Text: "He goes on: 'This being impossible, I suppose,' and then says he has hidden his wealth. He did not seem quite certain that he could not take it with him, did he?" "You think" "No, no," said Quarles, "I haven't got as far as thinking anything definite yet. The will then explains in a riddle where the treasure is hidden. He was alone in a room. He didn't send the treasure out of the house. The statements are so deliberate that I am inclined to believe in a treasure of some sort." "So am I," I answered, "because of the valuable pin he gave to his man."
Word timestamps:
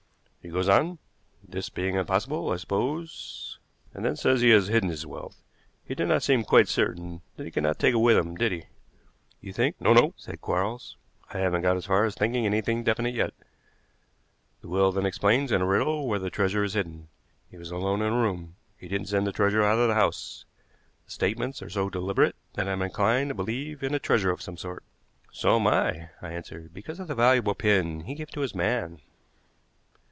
"He 0.43 0.49
goes 0.49 0.67
on: 0.67 0.97
'This 1.47 1.69
being 1.69 1.93
impossible, 1.93 2.49
I 2.49 2.55
suppose,' 2.55 3.59
and 3.93 4.03
then 4.03 4.15
says 4.15 4.41
he 4.41 4.49
has 4.49 4.69
hidden 4.69 4.89
his 4.89 5.05
wealth. 5.05 5.43
He 5.85 5.93
did 5.93 6.07
not 6.07 6.23
seem 6.23 6.43
quite 6.43 6.67
certain 6.67 7.21
that 7.37 7.43
he 7.43 7.51
could 7.51 7.61
not 7.61 7.77
take 7.77 7.93
it 7.93 7.97
with 7.99 8.17
him, 8.17 8.33
did 8.33 8.51
he?" 8.51 8.63
"You 9.39 9.53
think" 9.53 9.79
"No, 9.79 9.93
no," 9.93 10.15
said 10.17 10.41
Quarles, 10.41 10.97
"I 11.31 11.37
haven't 11.37 11.61
got 11.61 11.77
as 11.77 11.85
far 11.85 12.05
as 12.05 12.15
thinking 12.15 12.47
anything 12.47 12.83
definite 12.83 13.13
yet. 13.13 13.35
The 14.61 14.67
will 14.67 14.91
then 14.91 15.05
explains 15.05 15.51
in 15.51 15.61
a 15.61 15.67
riddle 15.67 16.07
where 16.07 16.17
the 16.19 16.31
treasure 16.31 16.63
is 16.63 16.73
hidden. 16.73 17.09
He 17.51 17.57
was 17.57 17.69
alone 17.69 18.01
in 18.01 18.11
a 18.11 18.17
room. 18.17 18.55
He 18.79 18.87
didn't 18.87 19.09
send 19.09 19.27
the 19.27 19.31
treasure 19.31 19.61
out 19.61 19.77
of 19.77 19.89
the 19.89 19.93
house. 19.93 20.45
The 21.05 21.11
statements 21.11 21.61
are 21.61 21.69
so 21.69 21.87
deliberate 21.87 22.35
that 22.55 22.67
I 22.67 22.71
am 22.71 22.81
inclined 22.81 23.29
to 23.29 23.35
believe 23.35 23.83
in 23.83 23.93
a 23.93 23.99
treasure 23.99 24.31
of 24.31 24.41
some 24.41 24.57
sort." 24.57 24.83
"So 25.31 25.57
am 25.57 25.67
I," 25.67 26.09
I 26.19 26.31
answered, 26.31 26.73
"because 26.73 26.99
of 26.99 27.07
the 27.07 27.13
valuable 27.13 27.53
pin 27.53 28.01
he 28.05 28.15
gave 28.15 28.31
to 28.31 28.41
his 28.41 28.55
man." 28.55 29.01